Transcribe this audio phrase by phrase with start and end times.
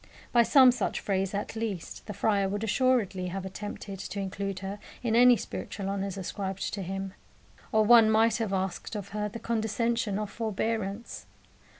[0.31, 4.79] By some such phrase, at least, the friar would assuredly have attempted to include her
[5.03, 7.13] in any spiritual honours ascribed to him.
[7.71, 11.27] Or one might have asked of her the condescension of forbearance.